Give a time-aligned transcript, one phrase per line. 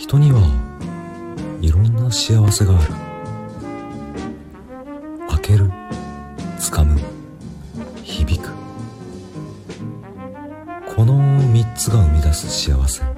[0.00, 0.40] 人には
[1.60, 2.94] いろんな幸せがある。
[5.28, 5.70] 開ける
[6.58, 6.98] 掴む
[8.02, 8.48] 響く。
[10.96, 13.09] この3つが生み出す幸せ。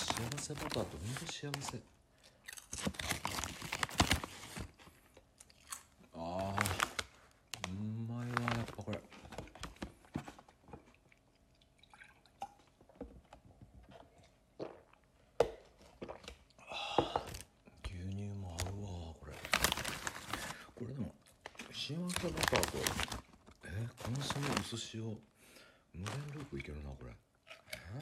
[0.00, 0.06] 幸
[0.38, 1.78] せバターとほんと幸せ。
[6.14, 7.72] あーう
[8.10, 8.98] まいわやっぱこれ。
[16.58, 17.22] あ
[17.84, 18.88] 牛乳も合うわ
[19.20, 19.32] これ。
[20.74, 21.14] これでも
[21.72, 22.78] 幸せバターと
[23.64, 25.02] えー、コンソメ薄塩
[25.94, 27.10] 無限ループいけるなこれ。
[27.10, 28.00] え